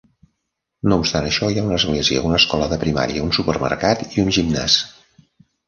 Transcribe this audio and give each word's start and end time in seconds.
No 0.93 0.97
obstant 1.01 1.27
això, 1.27 1.49
hi 1.55 1.61
ha 1.61 1.65
una 1.67 1.77
església, 1.83 2.23
una 2.31 2.41
escola 2.43 2.71
de 2.73 2.81
primària, 2.87 3.29
un 3.29 3.37
supermercat 3.41 4.05
i 4.09 4.27
un 4.27 4.35
gimnàs. 4.41 4.83